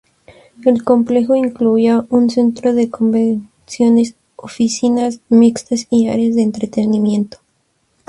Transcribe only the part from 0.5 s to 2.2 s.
El complejo incluía